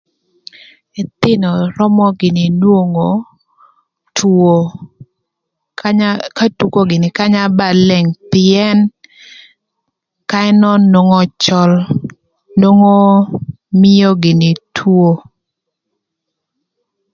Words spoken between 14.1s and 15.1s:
gïnï two.